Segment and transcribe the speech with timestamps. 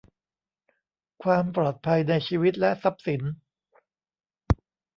[1.23, 3.21] ความปลอดภัยในชีวิตและทรัพย์สิน